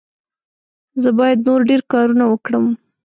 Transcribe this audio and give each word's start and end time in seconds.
زه 1.01 1.09
باید 1.17 1.39
نور 1.47 1.59
ډېر 1.69 1.81
کارونه 1.91 2.25
وکړم. 2.27 2.65